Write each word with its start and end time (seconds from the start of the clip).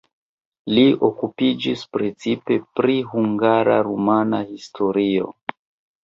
Li 0.75 0.83
okupiĝis 1.07 1.83
precipe 1.97 2.57
pri 2.79 2.95
hungara-rumana 3.09 4.39
historio. 4.47 5.29